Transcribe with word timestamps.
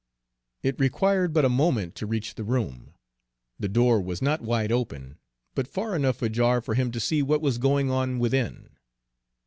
It 0.63 0.79
required 0.79 1.31
but 1.31 1.45
a 1.45 1.57
moment 1.63 1.93
to 1.97 2.07
reach 2.07 2.33
the 2.33 2.43
room. 2.43 2.95
The 3.59 3.69
door 3.69 4.01
was 4.01 4.19
not 4.19 4.41
wide 4.41 4.71
open, 4.71 5.19
but 5.53 5.67
far 5.67 5.95
enough 5.95 6.23
ajar 6.23 6.59
for 6.59 6.73
him 6.73 6.89
to 6.93 6.99
see 6.99 7.21
what 7.21 7.39
was 7.39 7.59
going 7.59 7.91
on 7.91 8.17
within. 8.17 8.69